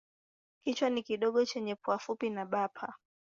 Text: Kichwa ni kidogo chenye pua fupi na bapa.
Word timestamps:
Kichwa 0.63 0.89
ni 0.89 1.03
kidogo 1.03 1.45
chenye 1.45 1.75
pua 1.75 1.99
fupi 1.99 2.29
na 2.29 2.45
bapa. 2.45 2.93